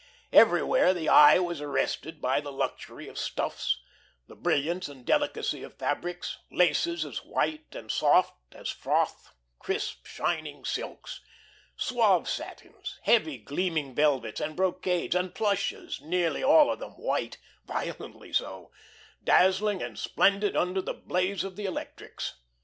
[0.33, 3.81] Everywhere the eye was arrested by the luxury of stuffs,
[4.27, 10.65] the brilliance and delicacy of fabrics, laces as white and soft as froth, crisp, shining
[10.65, 11.21] silks,
[11.75, 17.37] suave satins, heavy gleaming velvets, and brocades and plushes, nearly all of them white
[17.67, 18.71] violently so
[19.23, 22.39] dazzling and splendid under the blaze of the electrics.